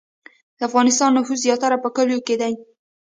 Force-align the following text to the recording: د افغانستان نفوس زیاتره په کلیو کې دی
د 0.57 0.59
افغانستان 0.69 1.09
نفوس 1.17 1.39
زیاتره 1.45 1.77
په 1.83 1.89
کلیو 1.95 2.25
کې 2.27 2.35
دی 2.41 2.53